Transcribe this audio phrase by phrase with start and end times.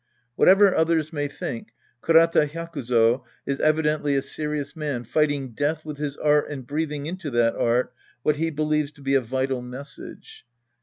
[0.35, 6.17] Whatever others may think, Kurata Hyakuzo is evidently a serious man fighting death with his
[6.17, 7.93] art and breathing into that art
[8.23, 10.43] what he believes to be a vital message.